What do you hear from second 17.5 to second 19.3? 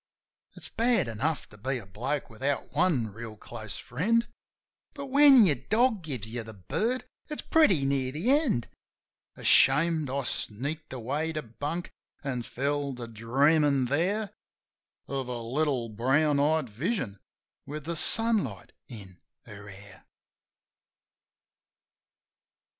with the sunlight in